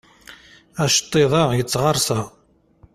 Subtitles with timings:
[0.83, 2.19] Aceṭṭiḍ-a yettɣersa.